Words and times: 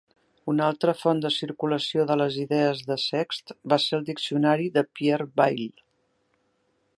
Una 0.51 0.63
altra 0.71 0.93
font 1.01 1.19
de 1.25 1.29
circulació 1.35 2.05
de 2.11 2.15
les 2.21 2.37
idees 2.45 2.81
de 2.87 2.97
Sext 3.03 3.53
va 3.75 3.79
ser 3.85 3.95
el 3.99 4.09
Diccionari 4.09 4.67
de 4.79 4.85
Pierre 5.01 5.29
Bayle. 5.43 5.89